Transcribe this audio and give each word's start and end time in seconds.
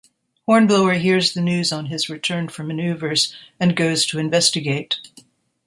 Hornblower 0.47 0.93
hears 0.95 1.31
the 1.35 1.41
news 1.41 1.71
on 1.71 1.85
his 1.85 2.09
return 2.09 2.47
from 2.47 2.69
manoeuvres 2.69 3.35
and 3.59 3.75
goes 3.75 4.03
to 4.07 4.17
investigate. 4.17 4.97